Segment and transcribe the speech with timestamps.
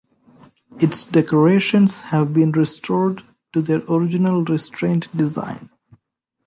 [0.79, 3.21] Its decorations have been restored
[3.53, 5.69] to their original restrained design.